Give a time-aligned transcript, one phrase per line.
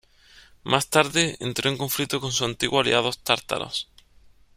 [0.63, 3.87] Más tarde, entró en conflicto con sus antiguos aliados tártaros.